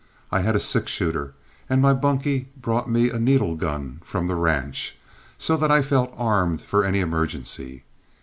I 0.31 0.39
had 0.39 0.55
a 0.55 0.59
six 0.59 0.91
shooter, 0.91 1.35
and 1.69 1.79
my 1.79 1.93
bunkie 1.93 2.49
brought 2.59 2.89
me 2.89 3.11
a 3.11 3.19
needle 3.19 3.55
gun 3.55 3.99
from 4.03 4.25
the 4.25 4.33
ranch, 4.33 4.97
so 5.37 5.55
that 5.57 5.69
I 5.69 5.83
felt 5.83 6.11
armed 6.17 6.63
for 6.63 6.83
any 6.83 7.01
emergency. 7.01 7.83